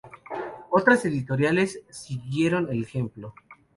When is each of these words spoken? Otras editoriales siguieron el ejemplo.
Otras 0.71 1.05
editoriales 1.05 1.83
siguieron 1.91 2.67
el 2.71 2.81
ejemplo. 2.81 3.35